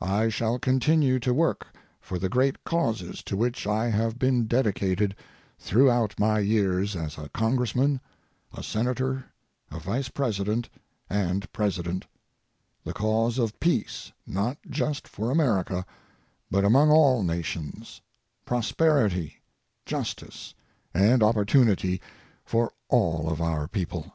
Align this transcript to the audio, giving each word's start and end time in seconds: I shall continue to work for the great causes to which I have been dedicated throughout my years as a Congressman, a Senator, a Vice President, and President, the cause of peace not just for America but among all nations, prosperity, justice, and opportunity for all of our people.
I 0.00 0.28
shall 0.28 0.60
continue 0.60 1.18
to 1.18 1.34
work 1.34 1.66
for 2.00 2.16
the 2.16 2.28
great 2.28 2.62
causes 2.62 3.24
to 3.24 3.36
which 3.36 3.66
I 3.66 3.90
have 3.90 4.20
been 4.20 4.46
dedicated 4.46 5.16
throughout 5.58 6.16
my 6.16 6.38
years 6.38 6.94
as 6.94 7.18
a 7.18 7.28
Congressman, 7.30 8.00
a 8.52 8.62
Senator, 8.62 9.24
a 9.72 9.80
Vice 9.80 10.08
President, 10.10 10.68
and 11.10 11.50
President, 11.52 12.06
the 12.84 12.92
cause 12.92 13.36
of 13.36 13.58
peace 13.58 14.12
not 14.28 14.58
just 14.70 15.08
for 15.08 15.32
America 15.32 15.84
but 16.52 16.64
among 16.64 16.92
all 16.92 17.24
nations, 17.24 18.00
prosperity, 18.44 19.42
justice, 19.84 20.54
and 20.94 21.20
opportunity 21.20 22.00
for 22.44 22.72
all 22.90 23.28
of 23.28 23.40
our 23.42 23.66
people. 23.66 24.12